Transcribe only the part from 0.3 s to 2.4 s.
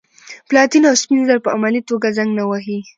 پلاتین او سپین زر په عملي توګه زنګ